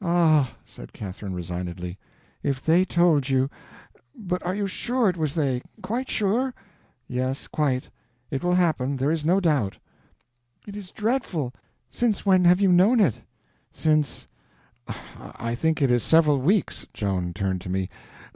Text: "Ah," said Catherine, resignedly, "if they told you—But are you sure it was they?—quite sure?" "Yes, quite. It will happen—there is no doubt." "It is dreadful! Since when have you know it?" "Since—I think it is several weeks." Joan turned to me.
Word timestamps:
"Ah," 0.00 0.54
said 0.64 0.94
Catherine, 0.94 1.34
resignedly, 1.34 1.98
"if 2.42 2.64
they 2.64 2.82
told 2.82 3.28
you—But 3.28 4.42
are 4.42 4.54
you 4.54 4.66
sure 4.66 5.10
it 5.10 5.18
was 5.18 5.34
they?—quite 5.34 6.08
sure?" 6.08 6.54
"Yes, 7.06 7.46
quite. 7.46 7.90
It 8.30 8.42
will 8.42 8.54
happen—there 8.54 9.10
is 9.10 9.22
no 9.22 9.38
doubt." 9.38 9.76
"It 10.66 10.76
is 10.76 10.90
dreadful! 10.90 11.52
Since 11.90 12.24
when 12.24 12.46
have 12.46 12.62
you 12.62 12.72
know 12.72 12.94
it?" 12.94 13.20
"Since—I 13.70 15.54
think 15.54 15.82
it 15.82 15.90
is 15.90 16.02
several 16.02 16.40
weeks." 16.40 16.86
Joan 16.94 17.34
turned 17.34 17.60
to 17.60 17.68
me. 17.68 17.90